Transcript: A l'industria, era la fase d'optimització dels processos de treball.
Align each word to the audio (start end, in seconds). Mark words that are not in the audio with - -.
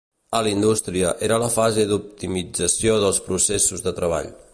A 0.37 0.39
l'industria, 0.45 1.11
era 1.27 1.37
la 1.43 1.49
fase 1.55 1.85
d'optimització 1.91 2.95
dels 3.05 3.21
processos 3.29 3.85
de 3.89 3.95
treball. 4.01 4.31